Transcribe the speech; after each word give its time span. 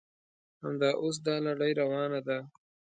همدا 0.63 0.89
اوس 1.01 1.15
دا 1.25 1.35
لړۍ 1.45 1.71
روانه 1.81 2.19
ده. 2.27 2.37